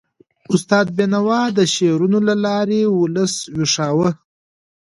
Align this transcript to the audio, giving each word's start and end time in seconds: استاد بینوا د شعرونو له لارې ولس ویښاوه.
استاد 0.53 0.85
بینوا 0.97 1.41
د 1.57 1.59
شعرونو 1.73 2.19
له 2.27 2.35
لارې 2.45 2.79
ولس 2.99 3.35
ویښاوه. 3.57 4.09